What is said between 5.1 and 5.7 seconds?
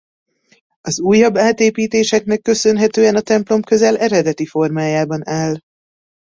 áll.